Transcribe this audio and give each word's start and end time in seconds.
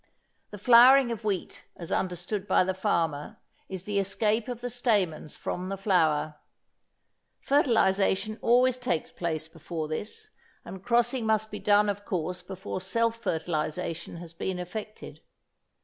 The 0.49 0.57
flowering 0.57 1.11
of 1.11 1.23
wheat 1.23 1.63
as 1.77 1.91
understood 1.91 2.47
by 2.47 2.63
the 2.63 2.73
farmer 2.73 3.37
is 3.69 3.83
the 3.83 3.99
escape 3.99 4.47
of 4.47 4.59
the 4.61 4.69
stamens 4.71 5.35
from 5.35 5.67
the 5.67 5.77
flower. 5.77 6.37
Fertilisation 7.39 8.39
always 8.41 8.77
takes 8.77 9.11
place 9.11 9.47
before 9.47 9.87
this, 9.87 10.29
and 10.65 10.83
crossing 10.83 11.27
must 11.27 11.51
be 11.51 11.59
done 11.59 11.87
of 11.87 12.03
course 12.03 12.41
before 12.41 12.81
self 12.81 13.17
fertilisation 13.17 14.17
has 14.17 14.33
been 14.33 14.57
effected. 14.57 15.21